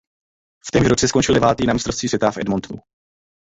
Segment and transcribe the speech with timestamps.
[0.67, 2.81] V témž roce skončil devátý na mistrovství světa v Edmontonu.